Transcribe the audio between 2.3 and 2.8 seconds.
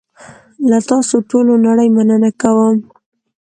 کوم.